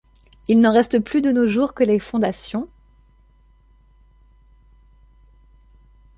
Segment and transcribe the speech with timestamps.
[0.47, 2.67] Il n'en reste plus de nos jours que les fondations.